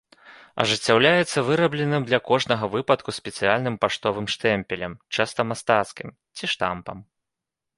[0.61, 6.97] Ажыццяўляецца вырабленым для кожнага выпадку спецыяльным паштовым штэмпелем, часта мастацкім, ці штампам.